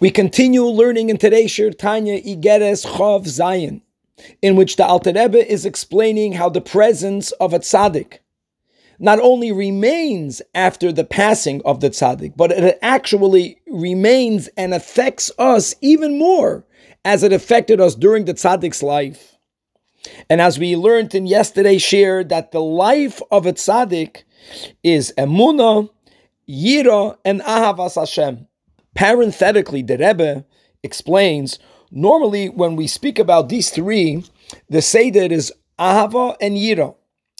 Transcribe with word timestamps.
We 0.00 0.10
continue 0.10 0.64
learning 0.64 1.10
in 1.10 1.18
today's 1.18 1.50
Shiur 1.50 1.76
Tanya 1.76 2.22
Igeres 2.22 2.86
Chav 2.86 3.26
Zayin, 3.26 3.82
in 4.40 4.56
which 4.56 4.76
the 4.76 4.86
Alter 4.86 5.12
Rebbe 5.12 5.46
is 5.46 5.66
explaining 5.66 6.32
how 6.32 6.48
the 6.48 6.62
presence 6.62 7.32
of 7.32 7.52
a 7.52 7.58
tzaddik 7.58 8.20
not 8.98 9.20
only 9.20 9.52
remains 9.52 10.40
after 10.54 10.90
the 10.90 11.04
passing 11.04 11.60
of 11.66 11.80
the 11.80 11.90
tzaddik, 11.90 12.32
but 12.34 12.50
it 12.50 12.78
actually 12.80 13.60
remains 13.66 14.48
and 14.56 14.72
affects 14.72 15.30
us 15.38 15.74
even 15.82 16.18
more 16.18 16.64
as 17.04 17.22
it 17.22 17.34
affected 17.34 17.78
us 17.78 17.94
during 17.94 18.24
the 18.24 18.32
tzaddik's 18.32 18.82
life. 18.82 19.36
And 20.30 20.40
as 20.40 20.58
we 20.58 20.76
learned 20.76 21.14
in 21.14 21.26
yesterday's 21.26 21.82
share, 21.82 22.24
that 22.24 22.52
the 22.52 22.62
life 22.62 23.20
of 23.30 23.44
a 23.44 23.52
tzaddik 23.52 24.22
is 24.82 25.12
emuna, 25.18 25.90
yira, 26.48 27.18
and 27.22 27.42
ahavas 27.42 27.96
Hashem 27.96 28.46
Parenthetically, 28.94 29.82
the 29.82 29.98
Rebbe 29.98 30.44
explains 30.82 31.58
normally 31.90 32.48
when 32.48 32.76
we 32.76 32.86
speak 32.86 33.18
about 33.18 33.48
these 33.48 33.70
three, 33.70 34.24
the 34.68 34.82
Seder 34.82 35.32
is 35.32 35.52
Ahava 35.78 36.36
and 36.40 36.56
Yira. 36.56 36.94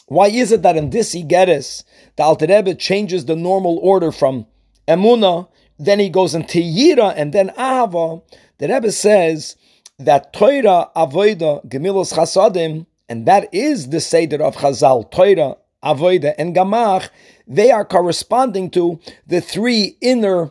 Why 0.07 0.29
is 0.29 0.53
it 0.53 0.63
that 0.63 0.77
in 0.77 0.91
this 0.91 1.15
Igeres, 1.15 1.85
the 2.17 2.25
Alter 2.25 2.47
Rebbe 2.47 2.75
changes 2.75 3.25
the 3.25 3.37
normal 3.37 3.79
order 3.79 4.11
from 4.11 4.47
Emuna, 4.89 5.49
then 5.79 5.99
he 5.99 6.09
goes 6.09 6.35
into 6.35 6.59
Yira 6.59 7.15
and 7.17 7.33
then 7.33 7.51
Ahava? 7.51 8.23
The 8.59 8.69
Rebbe 8.69 8.93
says 8.93 9.57
that 9.99 10.33
Torah, 10.33 10.91
Avoida, 10.97 11.65
Gemilos 11.67 12.15
Chasadim, 12.15 12.87
and 13.09 13.27
that 13.27 13.53
is 13.53 13.91
the 13.91 14.01
Seder 14.01 14.43
of 14.43 14.57
Chazal, 14.57 15.11
Torah, 15.11 15.57
Avoida, 15.83 16.35
and 16.39 16.55
Gamach, 16.55 17.09
they 17.47 17.71
are 17.71 17.85
corresponding 17.85 18.71
to 18.71 19.01
the 19.27 19.41
three 19.41 19.97
inner 20.01 20.51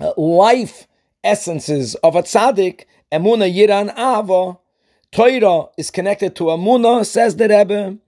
Uh, 0.00 0.12
life 0.16 0.86
essences 1.22 1.94
of 1.96 2.16
a 2.16 2.22
tzaddik, 2.22 2.84
emuna, 3.12 3.52
yira, 3.52 3.80
and 3.80 3.90
ava. 3.90 4.58
Torah 5.12 5.68
is 5.78 5.90
connected 5.90 6.34
to 6.36 6.44
emuna, 6.44 7.06
says 7.06 7.36
the 7.36 7.48
Rebbe. 7.48 7.98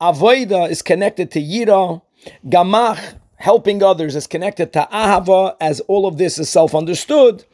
Avoida 0.00 0.70
is 0.70 0.82
connected 0.82 1.30
to 1.32 1.40
yira. 1.40 2.00
Gamach, 2.46 3.18
helping 3.36 3.82
others, 3.82 4.14
is 4.14 4.26
connected 4.28 4.72
to 4.72 4.88
ahava, 4.92 5.56
as 5.60 5.80
all 5.80 6.06
of 6.06 6.18
this 6.18 6.38
is 6.38 6.48
self-understood. 6.48 7.44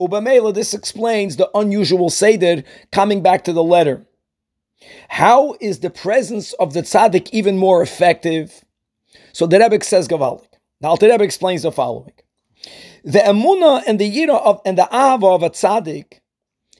Ubamela, 0.00 0.52
this 0.52 0.74
explains 0.74 1.36
the 1.36 1.50
unusual 1.54 2.10
seder 2.10 2.62
coming 2.92 3.22
back 3.22 3.44
to 3.44 3.52
the 3.52 3.64
letter. 3.64 4.04
How 5.08 5.56
is 5.60 5.80
the 5.80 5.90
presence 5.90 6.52
of 6.54 6.72
the 6.72 6.82
tzaddik 6.82 7.30
even 7.30 7.56
more 7.56 7.82
effective? 7.82 8.64
So 9.32 9.46
the 9.46 9.58
Rebbe 9.58 9.84
says 9.84 10.08
Gavalik. 10.08 10.44
The 10.80 11.08
Rebbe 11.08 11.24
explains 11.24 11.62
the 11.62 11.72
following 11.72 12.12
the 13.04 13.20
emuna 13.20 13.82
and 13.86 13.98
the 13.98 14.10
yira 14.10 14.40
of 14.42 14.60
and 14.64 14.76
the 14.78 14.88
ava 14.92 15.26
of 15.26 15.42
a 15.42 15.50
tzaddik, 15.50 16.20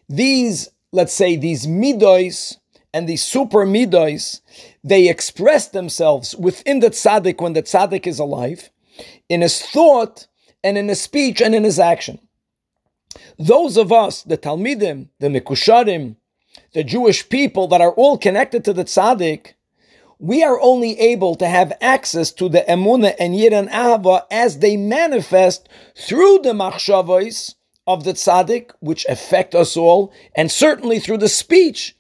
these 0.09 0.69
let's 0.93 1.13
say 1.13 1.37
these 1.37 1.67
midos 1.67 2.57
and 2.95 3.09
these 3.09 3.23
super 3.23 3.67
midos, 3.67 4.41
they 4.83 5.09
express 5.09 5.69
themselves 5.69 6.35
within 6.37 6.81
the 6.81 6.91
tzaddik 6.91 7.41
when 7.41 7.53
the 7.53 7.63
tzaddik 7.63 8.07
is 8.07 8.19
alive, 8.19 8.71
in 9.29 9.43
his 9.43 9.61
thought 9.63 10.27
and 10.65 10.79
in 10.79 10.89
his 10.89 11.01
speech 11.01 11.41
and 11.41 11.55
in 11.55 11.65
his 11.65 11.79
action. 11.79 12.19
Those 13.39 13.77
of 13.77 13.93
us, 13.93 14.23
the 14.23 14.39
Talmidim, 14.39 15.09
the 15.21 15.29
Mikusharim, 15.29 16.17
the 16.73 16.85
Jewish 16.85 17.29
people 17.29 17.69
that 17.69 17.81
are 17.81 17.93
all 17.93 18.19
connected 18.19 18.65
to 18.65 18.73
the 18.73 18.85
tzaddik, 18.85 19.55
we 20.19 20.43
are 20.43 20.61
only 20.61 20.99
able 20.99 21.35
to 21.37 21.47
have 21.47 21.73
access 21.81 22.33
to 22.33 22.49
the 22.49 22.65
emuna 22.69 23.15
and 23.21 23.35
yiran 23.35 23.71
ahava 23.71 24.25
as 24.31 24.59
they 24.59 24.77
manifest 24.77 25.69
through 25.97 26.41
the 26.43 26.53
machshavos 26.53 27.55
of 27.87 28.05
the 28.05 28.13
tzaddik, 28.13 28.73
which 28.81 29.07
affect 29.07 29.55
us 29.55 29.77
all, 29.77 30.13
and 30.35 30.51
certainly 30.51 30.99
through 30.99 31.19
the 31.19 31.29
speech 31.29 31.97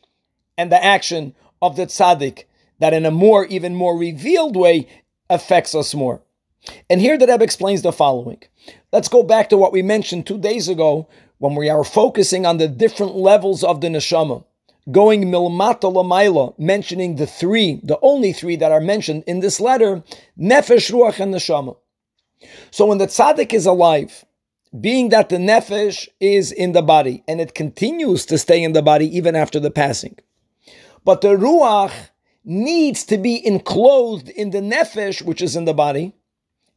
and 0.56 0.70
the 0.70 0.84
action 0.84 1.34
of 1.62 1.76
the 1.76 1.86
tzaddik, 1.86 2.44
that 2.80 2.92
in 2.92 3.06
a 3.06 3.10
more, 3.10 3.46
even 3.46 3.74
more 3.74 3.96
revealed 3.96 4.56
way, 4.56 4.88
affects 5.30 5.74
us 5.74 5.94
more. 5.94 6.20
And 6.90 7.00
here 7.00 7.16
the 7.16 7.26
Rebbe 7.26 7.44
explains 7.44 7.82
the 7.82 7.92
following. 7.92 8.42
Let's 8.92 9.08
go 9.08 9.22
back 9.22 9.48
to 9.50 9.56
what 9.56 9.72
we 9.72 9.82
mentioned 9.82 10.26
two 10.26 10.38
days 10.38 10.68
ago 10.68 11.08
when 11.38 11.54
we 11.54 11.70
are 11.70 11.84
focusing 11.84 12.44
on 12.44 12.58
the 12.58 12.68
different 12.68 13.14
levels 13.14 13.62
of 13.62 13.80
the 13.80 13.88
neshama 13.88 14.44
going 14.90 15.24
milmata 15.24 15.92
lamaila, 15.92 16.58
mentioning 16.58 17.16
the 17.16 17.26
three, 17.26 17.80
the 17.82 17.98
only 18.02 18.32
three 18.32 18.56
that 18.56 18.72
are 18.72 18.80
mentioned 18.80 19.24
in 19.26 19.40
this 19.40 19.60
letter, 19.60 20.02
nefesh, 20.38 20.90
ruach, 20.90 21.20
and 21.20 21.34
neshama. 21.34 21.76
So 22.70 22.86
when 22.86 22.98
the 22.98 23.06
tzaddik 23.06 23.52
is 23.52 23.66
alive, 23.66 24.24
being 24.80 25.08
that 25.10 25.28
the 25.28 25.36
nefesh 25.36 26.08
is 26.20 26.52
in 26.52 26.72
the 26.72 26.82
body 26.82 27.22
and 27.26 27.40
it 27.40 27.54
continues 27.54 28.26
to 28.26 28.38
stay 28.38 28.62
in 28.62 28.72
the 28.72 28.82
body 28.82 29.16
even 29.16 29.34
after 29.34 29.58
the 29.58 29.70
passing, 29.70 30.16
but 31.04 31.20
the 31.20 31.36
ruach 31.36 31.92
needs 32.44 33.04
to 33.04 33.18
be 33.18 33.44
enclosed 33.46 34.28
in 34.30 34.50
the 34.50 34.60
nefesh, 34.60 35.22
which 35.22 35.42
is 35.42 35.56
in 35.56 35.64
the 35.64 35.74
body. 35.74 36.14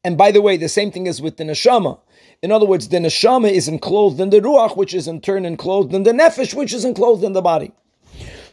And 0.04 0.18
by 0.18 0.32
the 0.32 0.42
way, 0.42 0.58
the 0.58 0.70
same 0.70 0.92
thing 0.92 1.06
is 1.06 1.22
with 1.22 1.38
the 1.38 1.44
neshama. 1.44 2.00
In 2.42 2.52
other 2.52 2.66
words, 2.66 2.88
the 2.88 2.98
neshama 2.98 3.52
is 3.52 3.68
enclosed 3.68 4.20
in 4.20 4.32
the 4.32 4.40
ruach, 4.40 4.76
which 4.76 4.94
is 4.94 5.08
in 5.08 5.22
turn 5.22 5.46
enclosed 5.46 5.94
in 5.94 6.04
the 6.04 6.12
nefesh, 6.12 6.54
which 6.54 6.74
is 6.74 6.84
enclosed 6.84 7.24
in 7.24 7.34
the 7.34 7.42
body. 7.42 7.72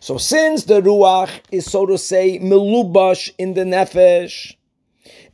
So 0.00 0.18
since 0.18 0.64
the 0.64 0.80
ruach 0.80 1.30
is 1.50 1.70
so 1.70 1.86
to 1.86 1.98
say 1.98 2.38
melubash 2.38 3.30
in 3.38 3.54
the 3.54 3.62
nefesh, 3.62 4.54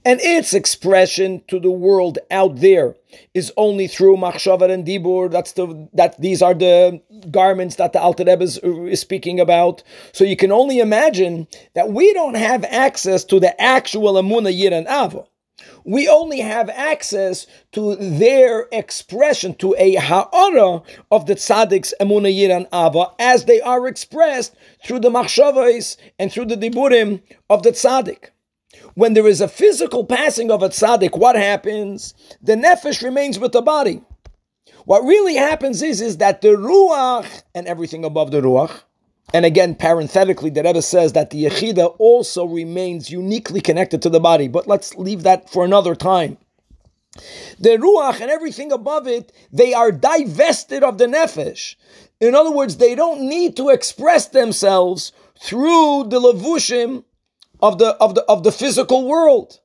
and 0.05 0.21
its 0.21 0.53
expression 0.53 1.43
to 1.49 1.59
the 1.59 1.71
world 1.71 2.19
out 2.31 2.57
there 2.57 2.95
is 3.33 3.53
only 3.57 3.87
through 3.87 4.17
machshavar 4.17 4.71
and 4.71 4.85
dibur. 4.87 5.31
That's 5.31 5.53
the 5.53 5.89
that 5.95 6.21
these 6.21 6.43
are 6.43 6.53
the 6.53 7.01
garments 7.31 7.77
that 7.77 7.95
the 7.95 8.01
Alter 8.01 8.25
Rebbe 8.25 8.45
is, 8.45 8.59
is 8.59 9.01
speaking 9.01 9.41
about. 9.41 9.83
So 10.13 10.25
you 10.25 10.37
can 10.37 10.53
only 10.53 10.79
imagine 10.79 11.49
that 11.75 11.91
we 11.91 12.13
don't 12.13 12.37
have 12.37 12.65
access 12.65 13.25
to 13.25 13.41
the 13.41 13.59
actual 13.61 14.15
amuna 14.15 14.57
yir 14.57 14.73
and 14.73 14.87
ava 14.89 15.25
we 15.85 16.09
only 16.09 16.41
have 16.41 16.69
access 16.71 17.47
to 17.73 17.97
their 17.97 18.69
expression, 18.73 19.55
to 19.57 19.75
a 19.79 19.95
ha'ara 19.97 20.83
of 21.11 21.27
the 21.27 21.35
tzaddik's 21.35 21.95
emuna 22.01 22.33
yiran 22.35 22.67
ava, 22.73 23.13
as 23.19 23.45
they 23.45 23.61
are 23.61 23.87
expressed 23.87 24.55
through 24.85 25.01
the 25.01 25.11
machshavos 25.11 25.97
and 26.19 26.33
through 26.33 26.47
the 26.47 26.57
diburim 26.57 27.23
of 27.51 27.63
the 27.63 27.71
tzaddik. 27.71 28.31
When 28.95 29.15
there 29.15 29.27
is 29.27 29.41
a 29.41 29.49
physical 29.49 30.05
passing 30.05 30.51
of 30.51 30.63
a 30.63 30.69
tzaddik, 30.69 31.17
what 31.17 31.37
happens? 31.37 32.15
The 32.43 32.55
nefesh 32.55 33.03
remains 33.03 33.39
with 33.39 33.53
the 33.53 33.63
body. 33.63 34.03
What 34.85 35.05
really 35.05 35.35
happens 35.35 35.83
is, 35.83 36.01
is 36.01 36.19
that 36.19 36.43
the 36.43 36.49
ruach 36.49 37.43
and 37.55 37.67
everything 37.67 38.05
above 38.05 38.31
the 38.31 38.41
ruach, 38.41 38.83
and 39.33 39.45
again, 39.45 39.75
parenthetically, 39.75 40.51
the 40.51 40.63
Rebbe 40.63 40.83
says 40.83 41.13
that 41.15 41.31
the 41.31 41.45
Yechida 41.45 41.97
also 41.99 42.45
remains 42.45 43.11
uniquely 43.11 43.61
connected 43.61 44.03
to 44.03 44.11
the 44.11 44.21
body, 44.21 44.49
but 44.49 44.69
let's 44.69 44.95
leave 44.97 45.23
that 45.23 45.51
for 45.51 45.65
another 45.65 45.95
time. 45.95 46.39
The 47.59 47.79
Ruach 47.79 48.21
and 48.21 48.31
everything 48.31 48.73
above 48.73 49.07
it, 49.07 49.33
they 49.53 49.73
are 49.73 49.93
divested 49.93 50.83
of 50.83 50.99
the 50.99 51.07
Nefesh. 51.07 51.77
In 52.21 52.35
other 52.35 52.51
words, 52.51 52.77
they 52.77 52.95
don't 52.95 53.23
need 53.23 53.57
to 53.57 53.71
express 53.71 54.29
themselves 54.29 55.13
through 55.41 56.07
the 56.09 56.21
Levushim 56.21 57.05
of 57.61 57.79
the, 57.79 57.91
of 57.97 58.15
the, 58.15 58.23
of 58.25 58.43
the 58.43 58.53
physical 58.53 59.07
world. 59.07 59.61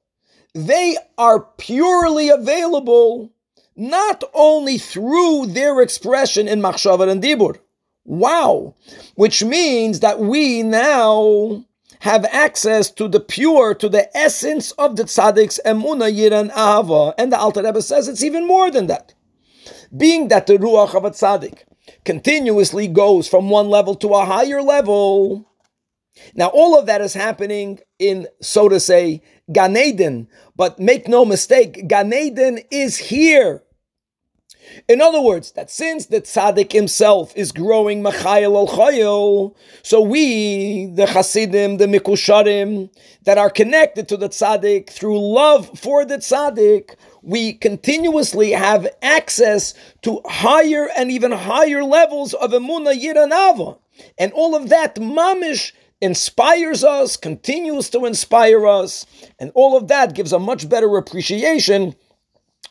They 0.53 0.97
are 1.17 1.41
purely 1.57 2.29
available 2.29 3.31
not 3.75 4.23
only 4.33 4.77
through 4.77 5.47
their 5.47 5.81
expression 5.81 6.47
in 6.47 6.61
Machshavar 6.61 7.09
and 7.09 7.21
Dibur, 7.21 7.57
Wow. 8.05 8.75
Which 9.15 9.43
means 9.43 9.99
that 9.99 10.19
we 10.19 10.63
now 10.63 11.65
have 11.99 12.25
access 12.25 12.89
to 12.91 13.07
the 13.07 13.19
pure, 13.19 13.75
to 13.75 13.89
the 13.89 14.15
essence 14.17 14.71
of 14.73 14.95
the 14.95 15.03
tzaddik's 15.03 15.59
emuna, 15.65 16.11
yiran, 16.11 16.51
ahava. 16.51 17.13
And 17.17 17.31
the 17.31 17.37
Alter 17.37 17.61
Rebbe 17.61 17.81
says 17.81 18.07
it's 18.07 18.23
even 18.23 18.47
more 18.47 18.71
than 18.71 18.87
that. 18.87 19.13
Being 19.95 20.29
that 20.29 20.47
the 20.47 20.57
ruach 20.57 20.95
of 20.95 21.03
a 21.03 21.11
tzaddik 21.11 21.63
continuously 22.05 22.87
goes 22.87 23.27
from 23.27 23.49
one 23.49 23.69
level 23.69 23.95
to 23.95 24.09
a 24.09 24.25
higher 24.25 24.61
level. 24.61 25.45
Now, 26.35 26.47
all 26.47 26.77
of 26.77 26.85
that 26.85 27.01
is 27.01 27.13
happening 27.13 27.79
in, 27.97 28.27
so 28.41 28.69
to 28.69 28.79
say, 28.79 29.21
Gan 29.51 29.75
Eden. 29.77 30.27
But 30.55 30.79
make 30.79 31.07
no 31.07 31.25
mistake, 31.25 31.87
Gan 31.87 32.13
Eden 32.13 32.59
is 32.71 32.97
here. 32.97 33.63
In 34.87 35.01
other 35.01 35.21
words, 35.21 35.51
that 35.53 35.69
since 35.69 36.07
the 36.07 36.21
tzaddik 36.21 36.71
himself 36.71 37.33
is 37.35 37.51
growing 37.51 38.01
machayel 38.01 38.55
al 38.55 38.67
chayel, 38.67 39.55
so 39.83 40.01
we, 40.01 40.87
the 40.87 41.05
chasidim, 41.05 41.77
the 41.77 41.85
mikusharim, 41.85 42.89
that 43.23 43.37
are 43.37 43.49
connected 43.49 44.07
to 44.07 44.17
the 44.17 44.29
tzaddik 44.29 44.89
through 44.89 45.19
love 45.19 45.77
for 45.77 46.05
the 46.05 46.17
tzaddik, 46.17 46.95
we 47.21 47.53
continuously 47.53 48.51
have 48.51 48.87
access 49.01 49.73
to 50.01 50.21
higher 50.25 50.89
and 50.97 51.11
even 51.11 51.31
higher 51.31 51.83
levels 51.83 52.33
of 52.33 52.51
emuna 52.51 52.93
yiranava. 52.99 53.77
And 54.17 54.31
all 54.33 54.55
of 54.55 54.69
that 54.69 54.95
mamish 54.95 55.73
inspires 56.01 56.83
us, 56.83 57.17
continues 57.17 57.89
to 57.89 58.05
inspire 58.05 58.65
us, 58.65 59.05
and 59.39 59.51
all 59.53 59.75
of 59.75 59.89
that 59.89 60.13
gives 60.13 60.31
a 60.31 60.39
much 60.39 60.69
better 60.69 60.95
appreciation 60.97 61.95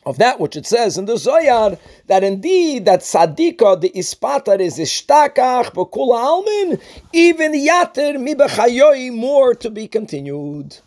of 0.05 0.17
that 0.17 0.39
which 0.39 0.55
it 0.55 0.65
says 0.65 0.97
in 0.97 1.05
the 1.05 1.17
Zohar 1.17 1.77
that 2.07 2.23
indeed 2.23 2.85
that 2.85 3.01
tzadika 3.01 3.81
the 3.81 3.89
ispatar 3.89 4.59
is 4.59 4.77
ishtakach 4.77 5.73
b'kula 5.73 6.17
almin 6.43 6.81
even 7.11 7.53
yater 7.53 8.19
mi 8.19 9.09
more 9.09 9.53
to 9.53 9.69
be 9.69 9.87
continued. 9.87 10.77